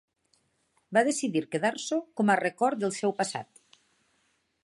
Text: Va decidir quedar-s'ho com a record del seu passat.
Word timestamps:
Va 0.97 1.03
decidir 1.07 1.43
quedar-s'ho 1.55 1.99
com 2.21 2.33
a 2.33 2.39
record 2.41 2.81
del 2.85 2.97
seu 2.97 3.15
passat. 3.23 3.79